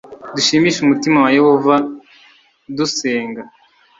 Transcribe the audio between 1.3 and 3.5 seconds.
Yehova dusenga